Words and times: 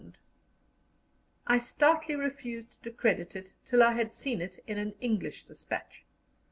I 1.45 1.59
stoutly 1.59 2.15
refused 2.15 2.81
to 2.81 2.89
credit 2.89 3.35
it 3.35 3.53
till 3.65 3.83
I 3.83 3.93
had 3.93 4.11
seen 4.15 4.41
it 4.41 4.57
in 4.65 4.79
an 4.79 4.95
English 4.99 5.43
despatch. 5.45 6.05